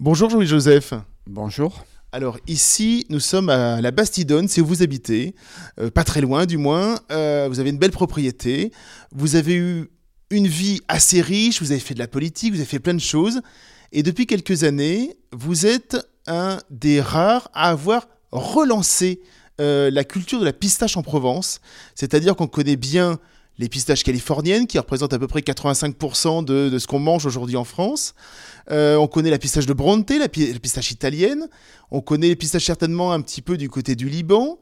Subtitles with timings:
[0.00, 0.94] Bonjour Jean-Louis Joseph.
[1.26, 1.84] Bonjour.
[2.12, 5.34] Alors ici, nous sommes à la Bastidonne, c'est où vous habitez,
[5.80, 7.00] euh, pas très loin du moins.
[7.10, 8.70] Euh, vous avez une belle propriété,
[9.10, 9.90] vous avez eu
[10.30, 13.00] une vie assez riche, vous avez fait de la politique, vous avez fait plein de
[13.00, 13.40] choses.
[13.90, 15.96] Et depuis quelques années, vous êtes
[16.28, 19.20] un des rares à avoir relancé
[19.60, 21.60] euh, la culture de la pistache en Provence.
[21.96, 23.18] C'est-à-dire qu'on connaît bien
[23.58, 27.64] les pistaches californiennes, qui représentent à peu près 85% de, ce qu'on mange aujourd'hui en
[27.64, 28.14] France.
[28.70, 31.48] Euh, on connaît la pistache de Bronte, la, pistache italienne.
[31.90, 34.58] On connaît les pistaches certainement un petit peu du côté du Liban.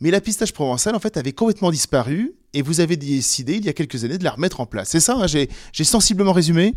[0.00, 2.34] Mais la pistache provençale, en fait, avait complètement disparu.
[2.54, 4.88] Et vous avez décidé, il y a quelques années, de la remettre en place.
[4.88, 6.74] C'est ça, hein, j'ai sensiblement résumé?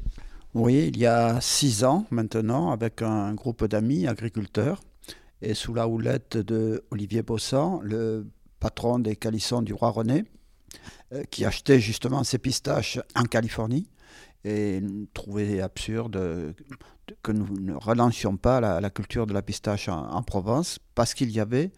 [0.53, 4.81] Oui, il y a six ans maintenant, avec un groupe d'amis agriculteurs,
[5.41, 8.25] et sous la houlette de Olivier Bossan, le
[8.61, 10.23] patron des calissons du roi René,
[11.29, 13.87] qui achetait justement ces pistaches en Californie
[14.43, 14.81] et
[15.13, 16.53] trouvait absurde
[17.23, 21.39] que nous ne relancions pas la, culture de la pistache en, Provence parce qu'il y
[21.39, 21.71] avait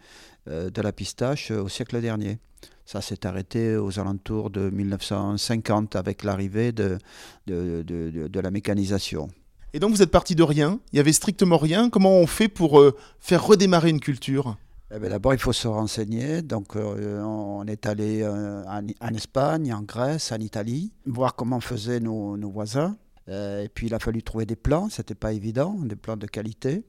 [0.48, 2.38] euh, de la pistache au siècle dernier.
[2.84, 6.98] Ça s'est arrêté aux alentours de 1950 avec l'arrivée de,
[7.46, 9.28] de, la mécanisation.
[9.74, 11.90] Et donc vous êtes parti de rien, il y avait strictement rien.
[11.90, 14.56] Comment on fait pour euh, faire redémarrer une culture?
[14.90, 16.40] Eh ben, d'abord, il faut se renseigner.
[16.40, 22.00] Donc, euh, on est allé euh, en, Espagne, en Grèce, en Italie, voir comment faisaient
[22.00, 22.96] nos, voisins.
[23.28, 24.88] Euh, et puis, il a fallu trouver des plans.
[24.88, 26.86] C'était pas évident, des plans de qualité.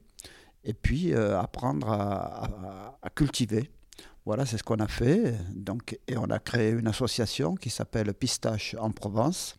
[0.64, 3.70] Et puis, apprendre à, cultiver.
[4.24, 5.34] Voilà, c'est ce qu'on a fait.
[5.54, 9.56] Donc, et on a créé une association qui s'appelle Pistache en Provence.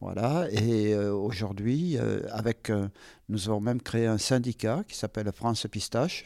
[0.00, 1.98] Voilà, et aujourd'hui,
[2.30, 2.70] avec,
[3.28, 6.24] nous avons même créé un syndicat qui s'appelle France Pistache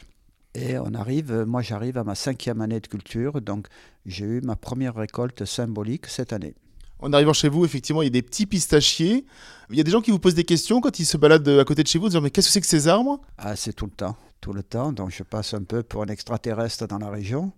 [0.55, 3.67] et on arrive, euh, moi j'arrive à ma cinquième année de culture, donc
[4.05, 6.55] j'ai eu ma première récolte symbolique cette année.
[6.99, 9.25] En arrivant chez vous, effectivement, il y a des petits pistachiers.
[9.69, 11.65] Il y a des gens qui vous posent des questions quand ils se baladent à
[11.65, 13.19] côté de chez vous, disant mais qu'est-ce que c'est que ces arbres?
[13.37, 14.93] Ah, c'est tout le temps, tout le temps.
[14.93, 17.51] Donc je passe un peu pour un extraterrestre dans la région,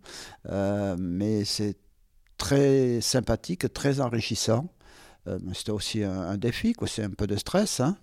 [0.50, 1.76] euh, mais c'est
[2.38, 4.68] très sympathique, très enrichissant.
[5.28, 7.98] Euh, c'était aussi un, défi, c'est un peu de stress, hein,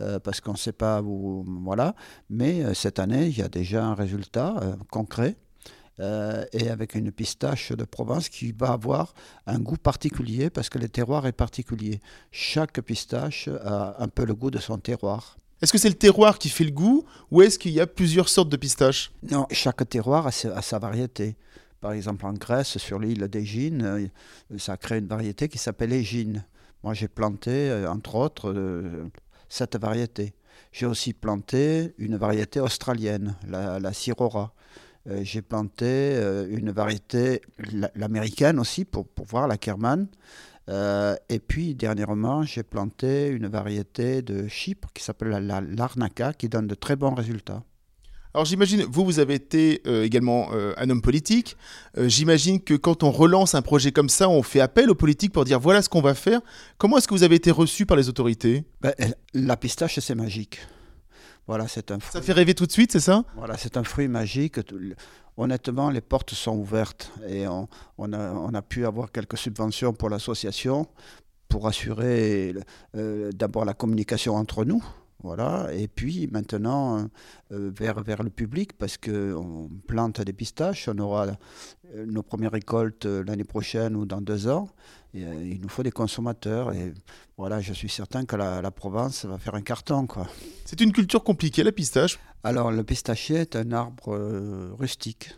[0.00, 1.44] euh, parce qu'on ne sait pas où.
[1.64, 1.94] Voilà.
[2.30, 5.36] Mais euh, cette année, il y a déjà un résultat concret.
[6.52, 9.14] et avec une pistache de Provence qui va avoir
[9.46, 12.00] un goût particulier parce que le terroir est particulier.
[12.30, 15.38] Chaque pistache a un peu le goût de son terroir.
[15.60, 18.28] Est-ce que c'est le terroir qui fait le goût ou est-ce qu'il y a plusieurs
[18.28, 19.10] sortes de pistaches?
[19.28, 21.36] Non, chaque terroir a sa, variété.
[21.80, 24.08] Par exemple, en Grèce, sur l'île d'Égine,
[24.56, 26.44] ça a créé une variété qui s'appelle Égine.
[26.84, 29.08] Moi, j'ai planté, euh, entre autres, euh,
[29.48, 30.34] cette variété.
[30.72, 34.52] J'ai aussi planté une variété australienne, la, la Sirora.
[35.08, 36.16] Euh, j'ai planté
[36.50, 37.40] une variété,
[37.94, 40.06] l'américaine aussi, pour, pour, voir la Kerman.
[40.68, 46.66] et puis, dernièrement, j'ai planté une variété de Chypre qui s'appelle la Larnaca, qui donne
[46.66, 47.62] de très bons résultats.
[48.38, 51.56] Alors j'imagine, vous, vous avez été euh, également euh, un homme politique.
[51.96, 55.32] Euh, j'imagine que quand on relance un projet comme ça, on fait appel aux politiques
[55.32, 56.40] pour dire voilà ce qu'on va faire.
[56.78, 58.62] Comment est-ce que vous avez été reçu par les autorités?
[58.80, 58.94] Ben,
[59.34, 60.60] La pistache, c'est magique.
[61.48, 63.24] Voilà, c'est un Ça fait rêver tout de suite, c'est ça?
[63.34, 64.60] Voilà, c'est un fruit magique.
[65.36, 67.66] Honnêtement, les portes sont ouvertes et on,
[68.12, 70.86] a, on a, pu avoir quelques subventions pour l'association
[71.48, 72.54] pour assurer
[72.94, 74.84] d'abord la communication entre nous,
[75.22, 75.68] voilà.
[75.72, 77.08] Et puis maintenant,
[77.52, 81.26] euh, vers, vers le public, parce qu'on plante des pistaches, on aura
[81.94, 84.68] euh, nos premières récoltes euh, l'année prochaine ou dans deux ans.
[85.14, 86.72] Et, il nous faut des consommateurs.
[86.72, 86.94] Et
[87.36, 90.06] voilà, je suis certain que la, la Provence va faire un carton.
[90.06, 90.28] Quoi.
[90.64, 92.18] C'est une culture compliquée, la pistache?
[92.44, 94.16] Alors, le pistachier est un arbre
[94.78, 95.34] rustique,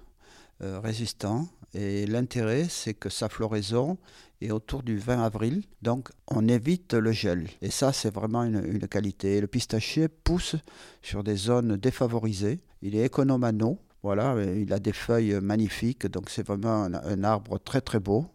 [0.60, 1.48] résistant.
[1.75, 3.98] Et l'intérêt, c'est que sa floraison
[4.41, 5.62] est autour du 20 avril.
[5.82, 7.48] Donc, on évite le gel.
[7.62, 9.41] Et ça, c'est vraiment une, qualité.
[9.41, 10.56] Le pistachier pousse
[11.03, 12.60] sur des zones défavorisées.
[12.82, 13.78] Il est économe à eau.
[14.03, 16.06] Voilà, il a des feuilles magnifiques.
[16.06, 18.26] Donc, c'est vraiment un, arbre très, très beau.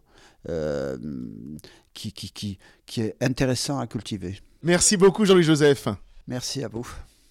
[0.48, 0.96] Euh,
[1.92, 4.38] qui, qui, qui, qui est intéressant à cultiver.
[4.62, 5.88] Merci beaucoup, Jean-Louis Joseph.
[6.28, 6.86] Merci à vous.